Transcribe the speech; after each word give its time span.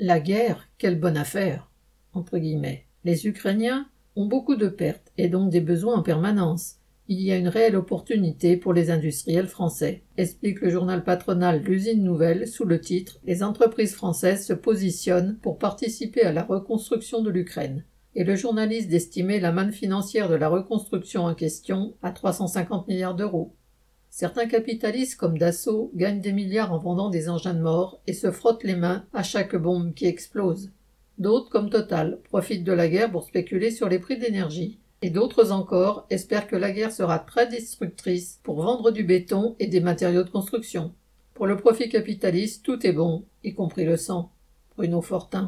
La 0.00 0.18
guerre, 0.18 0.68
quelle 0.76 0.98
bonne 0.98 1.16
affaire. 1.16 1.70
Les 3.04 3.28
Ukrainiens 3.28 3.86
ont 4.16 4.26
beaucoup 4.26 4.56
de 4.56 4.66
pertes 4.66 5.12
et 5.18 5.28
donc 5.28 5.50
des 5.50 5.60
besoins 5.60 5.94
en 5.94 6.02
permanence. 6.02 6.80
Il 7.06 7.20
y 7.20 7.30
a 7.30 7.36
une 7.36 7.46
réelle 7.46 7.76
opportunité 7.76 8.56
pour 8.56 8.72
les 8.72 8.90
industriels 8.90 9.46
français, 9.46 10.02
explique 10.16 10.62
le 10.62 10.70
journal 10.70 11.04
patronal 11.04 11.62
L'usine 11.62 12.02
nouvelle 12.02 12.48
sous 12.48 12.64
le 12.64 12.80
titre 12.80 13.20
Les 13.24 13.44
entreprises 13.44 13.94
françaises 13.94 14.44
se 14.44 14.52
positionnent 14.52 15.38
pour 15.40 15.58
participer 15.58 16.22
à 16.22 16.32
la 16.32 16.42
reconstruction 16.42 17.22
de 17.22 17.30
l'Ukraine. 17.30 17.84
Et 18.16 18.24
le 18.24 18.34
journaliste 18.34 18.88
d'estimer 18.88 19.38
la 19.38 19.52
manne 19.52 19.72
financière 19.72 20.28
de 20.28 20.34
la 20.34 20.48
reconstruction 20.48 21.22
en 21.22 21.36
question 21.36 21.94
à 22.02 22.10
350 22.10 22.88
milliards 22.88 23.14
d'euros. 23.14 23.54
Certains 24.16 24.46
capitalistes 24.46 25.16
comme 25.16 25.38
Dassault 25.38 25.90
gagnent 25.96 26.20
des 26.20 26.30
milliards 26.30 26.72
en 26.72 26.78
vendant 26.78 27.10
des 27.10 27.28
engins 27.28 27.52
de 27.52 27.60
mort 27.60 28.00
et 28.06 28.12
se 28.12 28.30
frottent 28.30 28.62
les 28.62 28.76
mains 28.76 29.04
à 29.12 29.24
chaque 29.24 29.56
bombe 29.56 29.92
qui 29.92 30.06
explose. 30.06 30.70
D'autres, 31.18 31.50
comme 31.50 31.68
Total, 31.68 32.20
profitent 32.22 32.62
de 32.62 32.70
la 32.70 32.86
guerre 32.86 33.10
pour 33.10 33.24
spéculer 33.24 33.72
sur 33.72 33.88
les 33.88 33.98
prix 33.98 34.16
d'énergie. 34.16 34.78
Et 35.02 35.10
d'autres 35.10 35.50
encore 35.50 36.06
espèrent 36.10 36.46
que 36.46 36.54
la 36.54 36.70
guerre 36.70 36.92
sera 36.92 37.18
très 37.18 37.48
destructrice 37.48 38.38
pour 38.44 38.62
vendre 38.62 38.92
du 38.92 39.02
béton 39.02 39.56
et 39.58 39.66
des 39.66 39.80
matériaux 39.80 40.22
de 40.22 40.30
construction. 40.30 40.94
Pour 41.34 41.48
le 41.48 41.56
profit 41.56 41.88
capitaliste, 41.88 42.64
tout 42.64 42.86
est 42.86 42.92
bon, 42.92 43.24
y 43.42 43.52
compris 43.52 43.84
le 43.84 43.96
sang. 43.96 44.30
Bruno 44.76 45.02
Fortin. 45.02 45.42